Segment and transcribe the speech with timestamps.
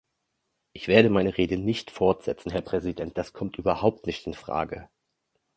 [0.73, 4.89] Ich werde meine Rede nicht fortsetzen, Herr Präsident, das kommt überhaupt nicht in Frage.